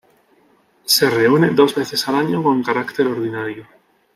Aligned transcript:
Se 0.83 1.07
reúne 1.11 1.51
dos 1.51 1.75
veces 1.75 2.07
al 2.07 2.15
año 2.15 2.41
con 2.41 2.63
carácter 2.63 3.05
ordinario. 3.05 3.67